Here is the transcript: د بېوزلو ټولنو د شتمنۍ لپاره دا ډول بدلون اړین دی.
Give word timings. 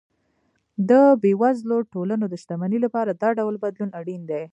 د 0.89 0.91
بېوزلو 1.21 1.77
ټولنو 1.93 2.25
د 2.29 2.33
شتمنۍ 2.41 2.79
لپاره 2.85 3.11
دا 3.21 3.29
ډول 3.39 3.55
بدلون 3.63 3.89
اړین 3.99 4.21
دی. 4.31 4.43